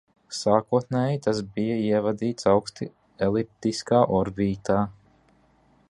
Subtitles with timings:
[0.35, 2.89] Sākotnēji tas bija ievadīts augsti
[3.27, 4.81] eliptiskā orbītā.